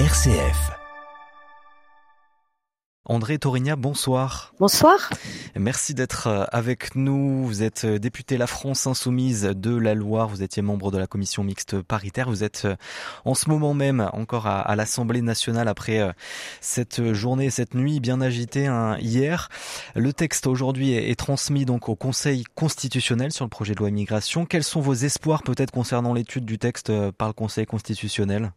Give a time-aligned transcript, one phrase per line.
[0.00, 0.72] RCF.
[3.04, 4.52] André Torigna, bonsoir.
[4.58, 5.10] Bonsoir.
[5.54, 7.44] Merci d'être euh, avec nous.
[7.44, 10.26] Vous êtes euh, député La France Insoumise de la Loire.
[10.26, 12.28] Vous étiez membre de la commission mixte paritaire.
[12.28, 12.74] Vous êtes euh,
[13.24, 16.12] en ce moment même encore à, l'Assemblée nationale après
[16.60, 19.48] cette journée, cette nuit bien agitée hein, hier.
[19.94, 24.44] Le texte aujourd'hui est, transmis donc au Conseil constitutionnel sur le projet de loi immigration.
[24.44, 28.50] Quels sont vos espoirs peut-être concernant l'étude du texte par le Conseil constitutionnel?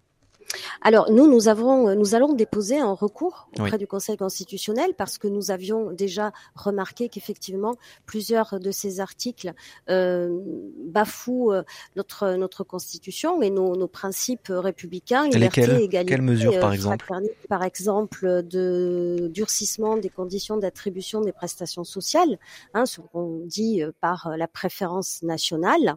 [0.82, 5.28] Alors nous, nous avons, nous allons déposer un recours auprès du Conseil constitutionnel parce que
[5.28, 7.76] nous avions déjà remarqué qu'effectivement
[8.06, 9.54] plusieurs de ces articles
[9.90, 10.40] euh,
[10.86, 11.64] bafouent euh,
[11.96, 17.12] notre notre constitution et nos, nos principes républicains, liberté, égalité, Quelles mesures, par euh, exemple
[17.50, 22.38] Par exemple, de durcissement des conditions d'attribution des prestations sociales,
[22.74, 25.96] hein, ce qu'on dit euh, par la préférence nationale.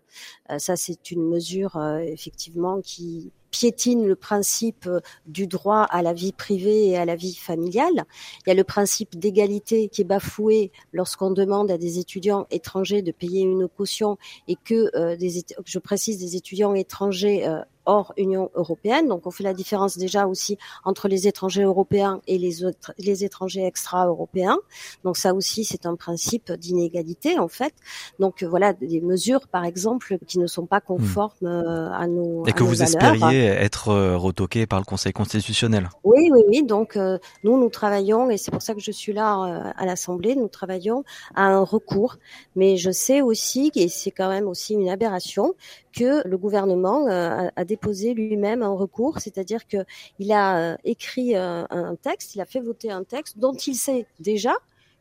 [0.58, 6.32] ça, c'est une mesure effectivement qui piétine le principe euh, du droit à la vie
[6.32, 8.04] privée et à la vie familiale.
[8.46, 13.02] Il y a le principe d'égalité qui est bafoué lorsqu'on demande à des étudiants étrangers
[13.02, 18.12] de payer une caution et que euh, des, je précise des étudiants étrangers euh, hors
[18.16, 19.08] Union européenne.
[19.08, 23.24] Donc on fait la différence déjà aussi entre les étrangers européens et les autres, les
[23.24, 24.58] étrangers extra-européens.
[25.04, 27.74] Donc ça aussi c'est un principe d'inégalité en fait.
[28.18, 32.52] Donc voilà des mesures par exemple qui ne sont pas conformes euh, à nos et
[32.52, 35.88] que vous espériez être euh, retoquées par le Conseil constitutionnel.
[36.04, 36.62] Oui oui oui.
[36.62, 40.34] Donc euh, nous nous travaillons et c'est pour ça que je suis là à l'Assemblée.
[40.36, 42.16] Nous travaillons à un recours,
[42.56, 45.54] mais je sais aussi et c'est quand même aussi une aberration
[45.92, 49.78] que le gouvernement a, a déposé lui-même un recours, c'est-à-dire que
[50.18, 53.74] il a euh, écrit euh, un texte, il a fait voter un texte dont il
[53.74, 54.54] sait déjà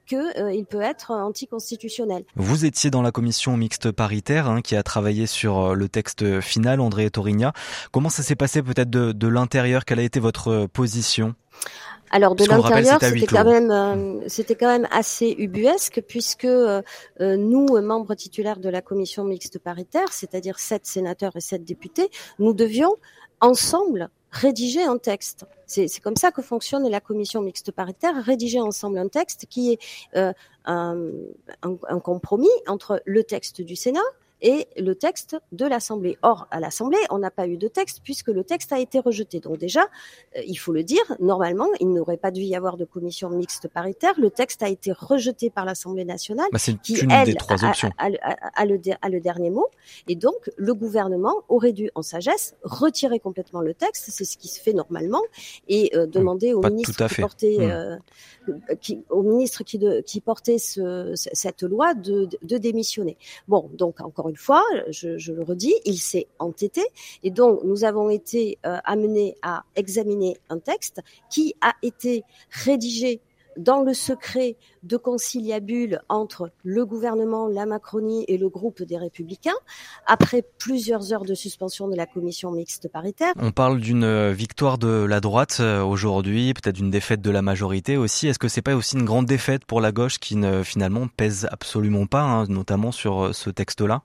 [0.05, 2.23] qu'il euh, peut être anticonstitutionnel.
[2.35, 6.79] Vous étiez dans la commission mixte paritaire hein, qui a travaillé sur le texte final,
[6.79, 7.53] André Torigna.
[7.91, 9.85] Comment ça s'est passé peut-être de, de l'intérieur?
[9.85, 11.35] Quelle a été votre position?
[12.11, 16.81] Alors de l'intérieur, c'était quand même euh, c'était quand même assez ubuesque puisque euh,
[17.21, 22.09] euh, nous, membres titulaires de la commission mixte paritaire, c'est-à-dire sept sénateurs et sept députés,
[22.39, 22.95] nous devions
[23.41, 25.45] ensemble rédiger un texte.
[25.65, 29.79] C'est comme ça que fonctionne la commission mixte paritaire, rédiger ensemble un texte qui est
[30.65, 30.97] un,
[31.63, 34.01] un compromis entre le texte du Sénat,
[34.41, 36.17] et le texte de l'Assemblée.
[36.21, 39.39] Or, à l'Assemblée, on n'a pas eu de texte puisque le texte a été rejeté.
[39.39, 39.81] Donc déjà,
[40.35, 43.67] euh, il faut le dire, normalement, il n'aurait pas dû y avoir de commission mixte
[43.67, 44.13] paritaire.
[44.17, 47.91] Le texte a été rejeté par l'Assemblée nationale, bah, qui, elle, des trois options.
[47.97, 48.17] A, le,
[49.01, 49.67] a, le, dernier mot.
[50.07, 54.09] Et donc, le gouvernement aurait dû, en sagesse, retirer complètement le texte.
[54.09, 55.21] C'est ce qui se fait normalement
[55.67, 57.61] et euh, demander au ministre qui portait, hmm.
[57.61, 63.17] euh, qui, au ministre qui, de, qui portait ce, cette loi de, de démissionner.
[63.47, 66.83] Bon, donc encore une fois, je, le redis, il s'est entêté
[67.23, 73.21] et donc nous avons été euh, amenés à examiner un texte qui a été rédigé
[73.59, 79.57] dans le secret de conciliabule entre le gouvernement, la Macronie et le groupe des Républicains,
[80.07, 83.33] après plusieurs heures de suspension de la commission mixte paritaire.
[83.37, 87.41] On parle d'une euh, victoire de la droite euh, aujourd'hui, peut-être d'une défaite de la
[87.41, 88.27] majorité aussi.
[88.27, 91.47] Est-ce que c'est pas aussi une grande défaite pour la gauche qui ne finalement pèse
[91.51, 94.03] absolument pas, hein, notamment sur ce texte-là?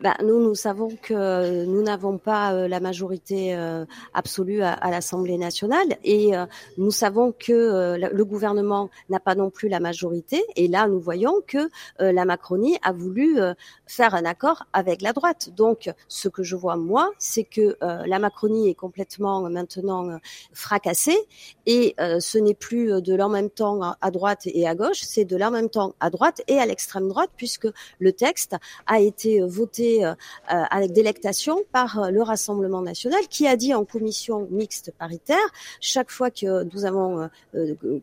[0.00, 5.36] Bah, nous, nous savons que nous n'avons pas euh, la majorité euh, absolue à, l'Assemblée
[5.36, 6.46] nationale et euh,
[6.78, 10.42] nous savons que le gouvernement n'a pas non plus la majorité.
[10.56, 13.38] Et là, nous voyons que la Macronie a voulu
[13.86, 15.50] faire un accord avec la droite.
[15.54, 20.18] Donc, ce que je vois moi, c'est que la Macronie est complètement maintenant
[20.52, 21.18] fracassée
[21.66, 25.36] et ce n'est plus de l'en même temps à droite et à gauche, c'est de
[25.36, 29.81] l'en même temps à droite et à l'extrême droite puisque le texte a été voté
[29.82, 30.14] euh,
[30.52, 35.36] euh, avec délectation par euh, le Rassemblement national qui a dit en commission mixte paritaire,
[35.80, 37.28] chaque fois que nous avons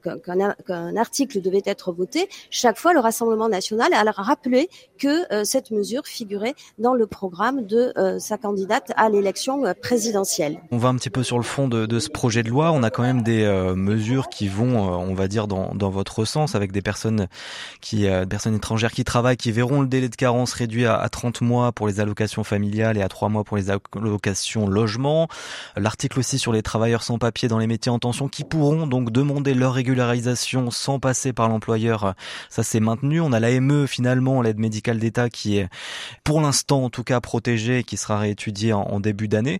[0.04, 6.06] qu'un article devait être voté, chaque fois le Rassemblement national a rappelé que cette mesure
[6.06, 10.60] figurait dans le programme de sa candidate à l'élection présidentielle.
[10.72, 12.72] On va un petit peu sur le fond de, ce projet de loi.
[12.72, 13.46] On a quand même des
[13.76, 17.28] mesures qui vont, on va dire, dans, dans votre sens, avec des personnes
[17.82, 21.42] qui, personnes étrangères qui travaillent, qui verront le délai de carence réduit à, à 30
[21.42, 25.28] mois pour les allocations familiales et à trois mois pour les allocations logement.
[25.76, 29.12] L'article aussi sur les travailleurs sans papier dans les métiers en tension qui pourront donc
[29.12, 32.16] demander leur régularisation sans passer par l'employeur.
[32.50, 33.22] Ça c'est maintenu.
[33.22, 35.70] On a l'AME finalement, l'aide médicale d'État qui est
[36.24, 39.60] pour l'instant en tout cas protégée et qui sera réétudiée en début d'année.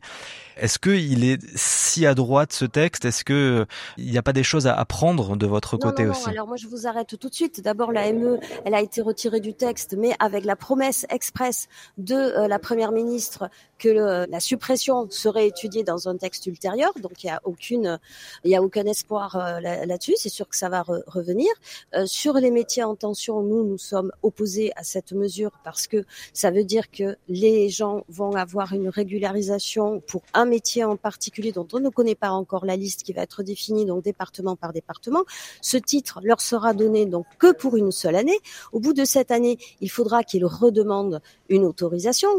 [0.60, 3.06] Est-ce qu'il est si à droite ce texte?
[3.06, 3.66] Est-ce que
[3.98, 6.30] il n'y a pas des choses à apprendre de votre côté non, aussi?
[6.30, 7.62] Alors moi je vous arrête tout de suite.
[7.62, 11.68] D'abord la ME, elle a été retirée du texte, mais avec la promesse expresse
[12.00, 13.90] de euh, la première ministre que
[14.30, 16.92] la suppression serait étudiée dans un texte ultérieur.
[17.02, 18.00] Donc il n'y a aucune,
[18.44, 20.16] il y a aucun espoir euh, là-dessus.
[20.18, 21.50] C'est sûr que ça va revenir.
[21.96, 26.06] Euh, sur les métiers en tension, nous nous sommes opposés à cette mesure parce que
[26.34, 31.52] ça veut dire que les gens vont avoir une régularisation pour un métier en particulier
[31.52, 34.74] dont on ne connaît pas encore la liste qui va être définie donc département par
[34.74, 35.24] département.
[35.62, 38.40] Ce titre leur sera donné donc que pour une seule année.
[38.74, 41.89] Au bout de cette année, il faudra qu'ils redemandent une autorisation.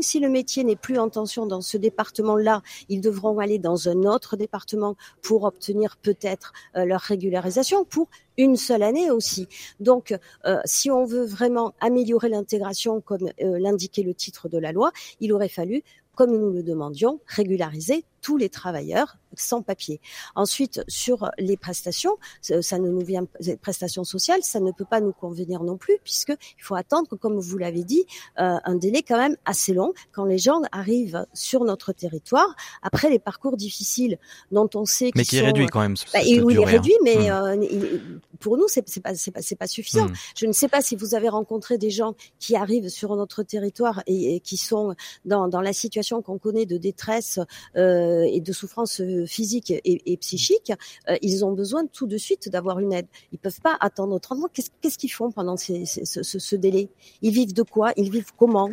[0.01, 4.03] Si le métier n'est plus en tension dans ce département-là, ils devront aller dans un
[4.05, 9.49] autre département pour obtenir peut-être euh, leur régularisation pour une seule année aussi.
[9.81, 10.15] Donc,
[10.47, 14.93] euh, si on veut vraiment améliorer l'intégration, comme euh, l'indiquait le titre de la loi,
[15.21, 15.83] il aurait fallu
[16.15, 20.01] comme nous le demandions, régulariser tous les travailleurs sans papier.
[20.35, 25.01] Ensuite, sur les prestations, ça ne nous vient les prestations sociales, ça ne peut pas
[25.01, 28.05] nous convenir non plus puisque il faut attendre, comme vous l'avez dit,
[28.39, 33.11] euh, un délai quand même assez long quand les gens arrivent sur notre territoire après
[33.11, 34.19] les parcours difficiles
[34.51, 35.95] dont on sait mais qui est réduit quand même.
[36.13, 37.63] Bah, il est réduit, mais hmm.
[37.63, 37.99] euh,
[38.41, 40.07] pour nous c'est pas c'est pas c'est pas suffisant.
[40.07, 40.15] Hmm.
[40.37, 44.03] Je ne sais pas si vous avez rencontré des gens qui arrivent sur notre territoire
[44.07, 44.95] et, qui sont
[45.25, 47.39] dans dans la situation qu'on connaît de détresse
[47.77, 50.73] euh, et de souffrance euh, physique et, psychique,
[51.09, 53.07] euh, ils ont besoin tout de suite d'avoir une aide.
[53.33, 54.49] Ils peuvent pas attendre 30 mois.
[54.53, 56.89] Qu'est-ce qu'ils font pendant ce délai?
[57.23, 57.93] Ils vivent de quoi?
[57.97, 58.71] Ils vivent comment?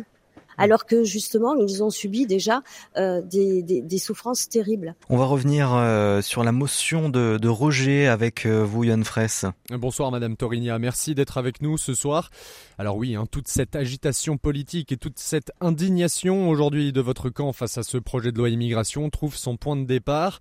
[0.58, 2.62] Alors que justement ils ont subi déjà
[2.96, 4.94] euh, des, des, souffrances terribles.
[5.08, 9.46] On va revenir euh, sur la motion de, de rejet avec euh, vous Yann Fraisse.
[9.70, 12.30] Bonsoir Madame Torigna, merci d'être avec nous ce soir.
[12.78, 17.52] Alors oui, hein, toute cette agitation politique et toute cette indignation aujourd'hui de votre camp
[17.52, 20.40] face à ce projet de loi immigration trouve son point de départ.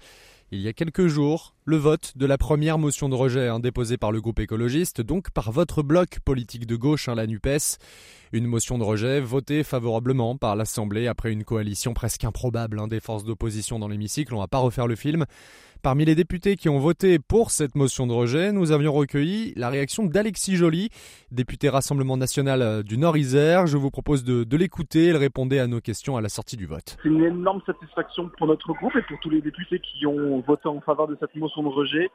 [0.50, 3.98] Il y a quelques jours, le vote de la première motion de rejet hein, déposée
[3.98, 7.78] par le groupe écologiste, donc par votre bloc politique de gauche, hein, la NUPES.
[8.32, 13.02] Une motion de rejet votée favorablement par l'Assemblée après une coalition presque improbable hein, des
[13.02, 14.34] forces d'opposition dans l'hémicycle.
[14.34, 15.26] On va pas refaire le film.
[15.88, 19.70] Parmi les députés qui ont voté pour cette motion de rejet, nous avions recueilli la
[19.70, 20.90] réaction d'Alexis Joly,
[21.32, 23.68] député Rassemblement national euh, du Nord-Isère.
[23.68, 25.08] Je vous propose de, de l'écouter.
[25.08, 26.98] Elle répondait à nos questions à la sortie du vote.
[27.02, 30.68] C'est une énorme satisfaction pour notre groupe et pour tous les députés qui ont voté
[30.68, 32.12] en faveur de cette motion de rejet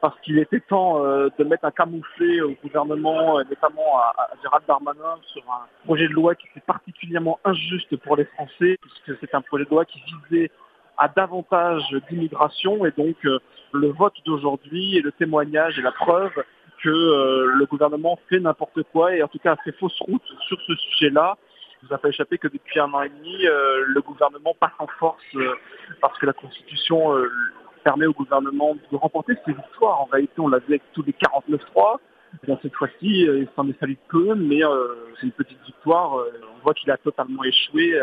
[0.00, 5.16] parce qu'il était temps euh, de mettre un camouflet au gouvernement, notamment à, Gérald Darmanin,
[5.32, 9.40] sur un projet de loi qui était particulièrement injuste pour les Français, puisque c'est un
[9.40, 10.00] projet de loi qui
[10.30, 10.48] visait
[10.98, 13.38] à davantage d'immigration et donc euh,
[13.72, 16.32] le vote d'aujourd'hui est le témoignage et la preuve
[16.82, 20.60] que euh, le gouvernement fait n'importe quoi et en tout cas fait fausse route sur
[20.66, 21.36] ce sujet-là.
[21.82, 24.72] Il vous a pas échappé que depuis un an et demi, euh, le gouvernement passe
[24.78, 25.22] en force
[26.00, 27.14] parce que la Constitution
[27.84, 30.00] permet au gouvernement de remporter ses victoires.
[30.00, 31.98] En réalité, on l'a vu avec tous les 49-3.
[32.62, 34.60] cette fois-ci, il s'en est fallu peu, mais
[35.20, 36.14] c'est une petite victoire.
[36.14, 38.00] on voit qu'il a totalement échoué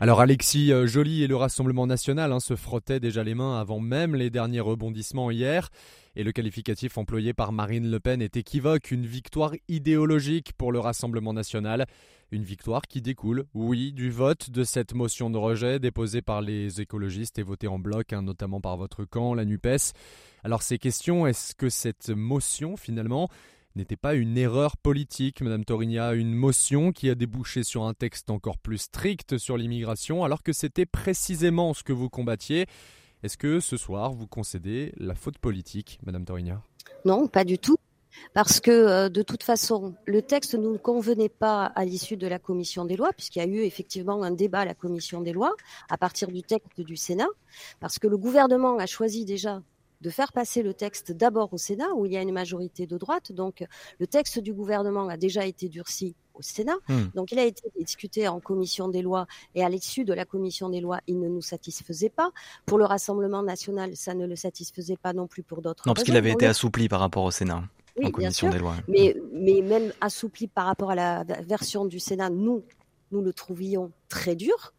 [0.00, 3.80] alors Alexis euh, Joly et le Rassemblement national hein, se frottaient déjà les mains avant
[3.80, 5.70] même les derniers rebondissements hier.
[6.16, 10.78] Et le qualificatif employé par Marine Le Pen est équivoque, une victoire idéologique pour le
[10.78, 11.86] Rassemblement national.
[12.32, 16.80] Une victoire qui découle, oui, du vote de cette motion de rejet déposée par les
[16.80, 19.92] écologistes et votée en bloc, hein, notamment par votre camp, la NUPES.
[20.42, 23.28] Alors ces questions, est-ce que cette motion, finalement,
[23.76, 28.30] n'était pas une erreur politique, Madame Torigna, une motion qui a débouché sur un texte
[28.30, 32.66] encore plus strict sur l'immigration, alors que c'était précisément ce que vous combattiez.
[33.22, 36.62] Est-ce que ce soir, vous concédez la faute politique, Madame Torigna
[37.04, 37.76] Non, pas du tout.
[38.32, 42.38] Parce que euh, de toute façon, le texte ne convenait pas à l'issue de la
[42.38, 45.54] commission des lois, puisqu'il y a eu effectivement un débat à la commission des lois
[45.90, 47.28] à partir du texte du Sénat,
[47.78, 49.60] parce que le gouvernement a choisi déjà
[50.00, 52.96] de faire passer le texte d'abord au Sénat, où il y a une majorité de
[52.98, 53.32] droite.
[53.32, 53.64] Donc,
[53.98, 56.76] le texte du gouvernement a déjà été durci au Sénat.
[56.88, 57.06] Hmm.
[57.14, 60.68] Donc, il a été discuté en commission des lois et à l'issue de la commission
[60.68, 62.30] des lois, il ne nous satisfaisait pas.
[62.66, 65.84] Pour le Rassemblement national, ça ne le satisfaisait pas non plus pour d'autres.
[65.86, 67.62] Non, parce qu'il avait été assoupli par rapport au Sénat.
[68.02, 68.76] en commission des lois.
[68.88, 72.64] Mais, mais même assoupli par rapport à la version du Sénat, nous,
[73.12, 74.74] nous le trouvions très dur.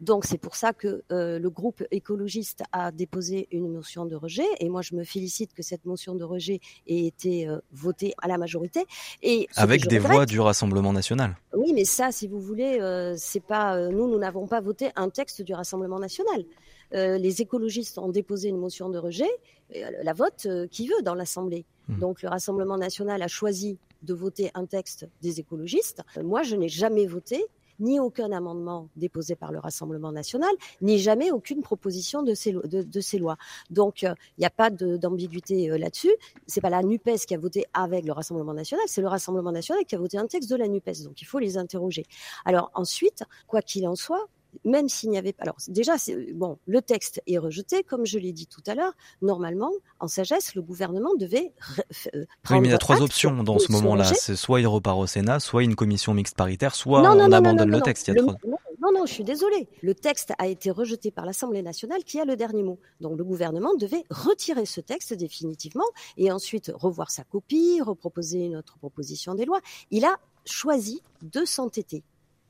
[0.00, 4.46] Donc c'est pour ça que euh, le groupe écologiste a déposé une motion de rejet
[4.60, 8.28] et moi je me félicite que cette motion de rejet ait été euh, votée à
[8.28, 8.84] la majorité
[9.22, 11.36] et avec des voix du Rassemblement national.
[11.54, 15.08] Oui, mais ça si vous voulez euh, c'est pas nous nous n'avons pas voté un
[15.08, 16.44] texte du Rassemblement national.
[16.92, 19.32] les écologistes ont déposé une motion de rejet,
[20.08, 21.64] la vote qui veut dans l'Assemblée.
[21.88, 21.98] Hmm.
[21.98, 26.02] Donc le Rassemblement national a choisi de voter un texte des écologistes.
[26.22, 27.44] Moi, je n'ai jamais voté
[27.82, 33.36] ni aucun amendement déposé par le Rassemblement national, ni jamais aucune proposition de ces, lois.
[33.70, 36.14] Donc, il n'y a pas d'ambiguïté là-dessus.
[36.46, 39.84] C'est pas la Nupes qui a voté avec le Rassemblement national, c'est le Rassemblement national
[39.84, 41.02] qui a voté un texte de la Nupes.
[41.04, 42.06] Donc, il faut les interroger.
[42.44, 44.28] Alors ensuite, quoi qu'il en soit,
[44.64, 45.42] même s'il n'y avait pas.
[45.42, 45.94] Alors déjà,
[46.34, 48.92] bon, le texte est rejeté, comme je l'ai dit tout à l'heure.
[49.20, 51.52] Normalement, en sagesse, le gouvernement devait
[52.14, 52.58] euh, prendre.
[52.58, 54.04] Oui, mais il y a trois options dans ce moment-là.
[54.04, 57.80] C'est soit il repart au Sénat, soit une commission mixte paritaire, soit on abandonne le
[57.80, 58.10] texte.
[58.82, 59.68] Non, non, je suis désolée.
[59.80, 62.80] Le texte a été rejeté par l'Assemblée nationale qui a le dernier mot.
[63.00, 65.84] Donc le gouvernement devait retirer ce texte définitivement
[66.16, 69.60] et ensuite revoir sa copie, reproposer une autre proposition des lois.
[69.92, 72.02] Il a choisi de s'entêter.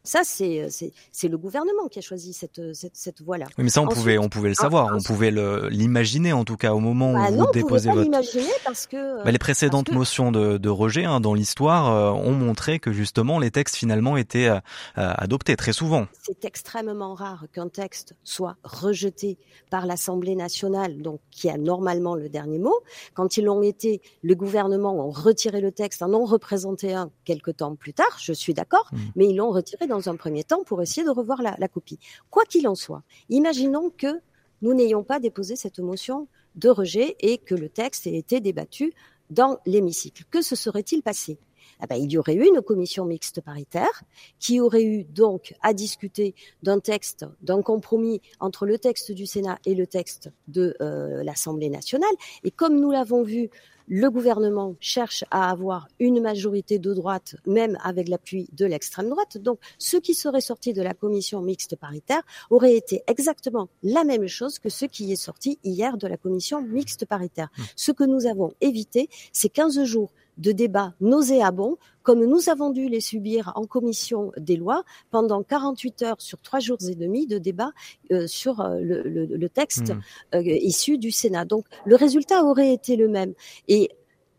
[0.04, 0.68] Ça, c'est
[1.12, 3.46] c'est le gouvernement qui a choisi cette cette, cette voie-là.
[3.56, 5.30] Oui, mais ça, on pouvait on pouvait le savoir, on pouvait
[5.70, 8.02] l'imaginer en tout cas au moment bah où vous déposez votre.
[8.02, 9.22] l'imaginer parce que.
[9.24, 13.38] Bah, les précédentes motions de, de rejet hein, dans l'histoire euh, ont montré que justement
[13.38, 14.60] les textes finalement étaient euh,
[14.96, 16.06] adoptés très souvent.
[16.20, 19.38] C'est extrêmement rare qu'un texte soit rejeté
[19.70, 22.74] par l'Assemblée nationale, donc qui a normalement le dernier mot.
[23.14, 27.52] Quand ils l'ont été, le gouvernement a retiré le texte, en ont représenté un quelque
[27.52, 28.18] temps plus tard.
[28.20, 28.96] Je suis d'accord, mmh.
[29.14, 31.98] mais ils l'ont retiré dans un premier temps pour essayer de revoir la, copie.
[32.30, 34.20] Quoi qu'il en soit, imaginons que
[34.62, 38.94] nous n'ayons pas déposé cette motion de rejet et que le texte ait été débattu
[39.28, 40.24] dans l'hémicycle.
[40.30, 41.38] Que se serait-il passé?
[41.82, 44.02] Eh ben, il y aurait eu une commission mixte paritaire
[44.38, 49.58] qui aurait eu donc à discuter d'un texte, d'un compromis entre le texte du Sénat
[49.66, 52.14] et le texte de euh, l'Assemblée nationale.
[52.44, 53.50] Et comme nous l'avons vu,
[53.88, 59.38] le gouvernement cherche à avoir une majorité de droite, même avec l'appui de l'extrême droite.
[59.38, 64.26] Donc, ce qui serait sorti de la commission mixte paritaire aurait été exactement la même
[64.26, 67.48] chose que ce qui est sorti hier de la commission mixte paritaire.
[67.56, 67.62] Mmh.
[67.76, 72.88] Ce que nous avons évité, c'est 15 jours de débats nauséabonds, comme nous avons dû
[72.88, 77.38] les subir en commission des lois pendant 48 heures sur trois jours et demi de
[77.38, 77.72] débats
[78.10, 80.00] euh, sur euh, le, texte mmh.
[80.36, 81.44] euh, issu du Sénat.
[81.44, 83.34] Donc le résultat aurait été le même.
[83.68, 83.90] Et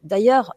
[0.03, 0.53] d'ailleurs,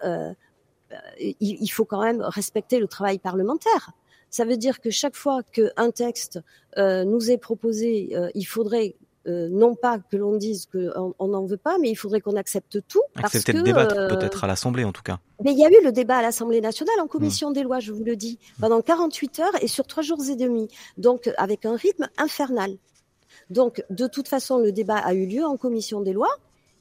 [1.19, 3.90] il, faut quand même respecter le travail parlementaire.
[4.31, 6.40] Ça veut dire que chaque fois qu'un texte
[6.76, 11.78] nous est proposé, il faudrait euh, non pas que l'on dise qu'on n'en veut pas,
[11.78, 13.02] mais il faudrait qu'on accepte tout.
[13.16, 15.18] Accepter de débattre euh, peut-être à l'Assemblée en tout cas.
[15.45, 17.54] Mais il y a eu le débat à l'Assemblée nationale en commission hmm.
[17.54, 20.68] des lois, je vous le dis, pendant 48 heures et sur trois jours et demi,
[20.97, 22.76] donc avec un rythme infernal.
[23.50, 26.35] Donc de toute façon, le débat a eu lieu en commission des lois.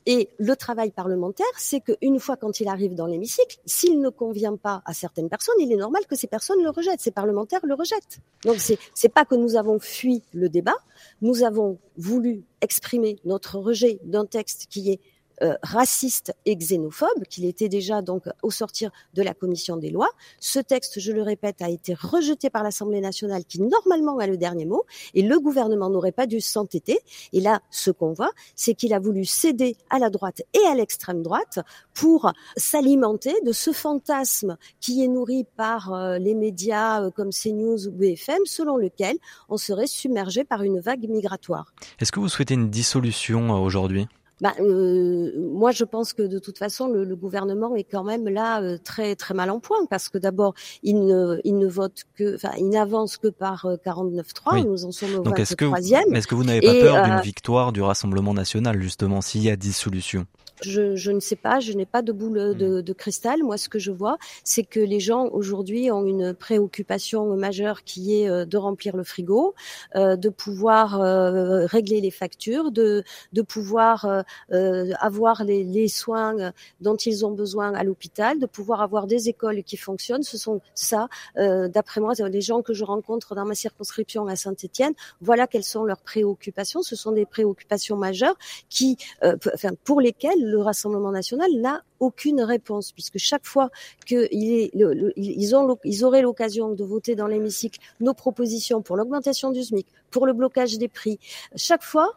[0.08, 4.56] Et le travail parlementaire, c'est qu'une fois quand il arrive dans l'hémicycle, s'il ne convient
[4.56, 7.74] pas à certaines personnes, il est normal que ces personnes le rejettent, ces parlementaires le
[7.74, 8.20] rejettent.
[8.44, 10.76] Donc c'est pas que nous avons fui le débat,
[11.22, 15.00] nous avons voulu exprimer notre rejet d'un texte qui est
[15.42, 20.10] euh, raciste et xénophobe, qu'il était déjà donc au sortir de la commission des lois.
[20.40, 24.38] Ce texte, je le répète, a été rejeté par l'Assemblée nationale, qui normalement a le
[24.38, 27.00] dernier mot, et le gouvernement n'aurait pas dû s'entêter.
[27.34, 30.76] Et là, ce qu'on voit, c'est qu'il a voulu céder à la droite et à
[30.76, 31.60] l'extrême droite
[31.94, 37.88] pour s'alimenter de ce fantasme qui est nourri par euh, les médias euh, comme CNews
[37.88, 39.18] ou BFM, selon lequel
[39.50, 41.74] on serait submergé par une vague migratoire.
[42.00, 44.08] Est-ce que vous souhaitez une dissolution aujourd'hui?
[44.42, 48.28] Bah, euh, moi, je pense que de toute façon, le, le gouvernement est quand même
[48.28, 52.04] là euh, très très mal en point parce que d'abord, il ne il ne vote
[52.16, 54.60] que, enfin, il n'avance que par 49-3.
[54.60, 57.14] Euh, Nous en sommes au Donc est-ce que, est-ce que vous n'avez pas peur d'une
[57.14, 60.26] euh, victoire du Rassemblement national justement s'il y a dissolution?
[60.62, 62.82] Je, je, ne sais pas, je n'ai pas de boule de, mmh.
[62.82, 63.44] de, cristal.
[63.44, 68.22] Moi, ce que je vois, c'est que les gens aujourd'hui ont une préoccupation majeure qui
[68.22, 69.54] est euh, de remplir le frigo,
[69.96, 76.52] euh, de pouvoir euh, régler les factures, de, de pouvoir euh, avoir les, les, soins
[76.82, 80.24] dont ils ont besoin à l'hôpital, de pouvoir avoir des écoles qui fonctionnent.
[80.24, 84.94] Ce sont ça, d'après moi, les gens que je rencontre dans ma circonscription à Saint-Étienne,
[85.22, 86.82] voilà quelles sont leurs préoccupations.
[86.82, 88.36] Ce sont des préoccupations majeures
[88.70, 93.70] qui, enfin, pour lesquelles le Rassemblement national n'a aucune réponse, puisque chaque fois
[94.06, 100.26] qu'ils ils, auraient l'occasion de voter dans l'hémicycle nos propositions pour l'augmentation du SMIC, pour
[100.26, 101.20] le blocage des prix,
[101.56, 102.14] chaque fois,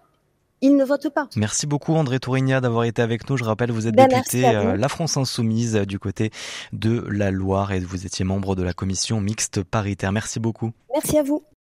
[0.61, 1.29] ils ne votent pas.
[1.37, 3.37] Merci beaucoup André Tourigna d'avoir été avec nous.
[3.37, 6.31] Je rappelle, vous êtes ben, député euh, La France Insoumise euh, du côté
[6.73, 10.13] de la Loire et vous étiez membre de la commission mixte paritaire.
[10.13, 10.73] Merci beaucoup.
[10.93, 11.45] Merci à vous.